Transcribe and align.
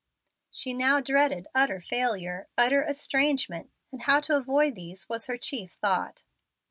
She 0.49 0.73
now 0.73 0.99
dreaded 0.99 1.47
utter 1.53 1.79
failure, 1.79 2.47
utter 2.57 2.81
estrangement, 2.83 3.69
and 3.91 4.01
how 4.01 4.19
to 4.21 4.35
avoid 4.35 4.73
these 4.73 5.07
was 5.07 5.27
her 5.27 5.37
chief 5.37 5.73
thought. 5.73 6.23